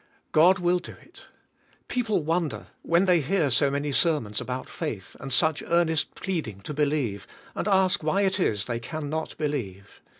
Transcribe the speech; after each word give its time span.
God 0.31 0.57
will 0.57 0.79
do 0.79 0.93
it. 0.93 1.27
People 1.87 2.23
wonder, 2.23 2.69
when 2.81 3.05
they 3.05 3.21
hear 3.21 3.51
so 3.51 3.69
many 3.69 3.91
sermons 3.91 4.41
about 4.41 4.67
faith, 4.67 5.15
and 5.19 5.31
such 5.31 5.61
earnest 5.67 6.15
pleading 6.15 6.61
to 6.61 6.73
believe, 6.73 7.27
and 7.53 7.67
ask 7.67 8.01
why 8.01 8.21
it 8.21 8.39
is 8.39 8.65
they 8.65 8.79
can 8.79 9.11
not 9.11 9.37
believe. 9.37 10.01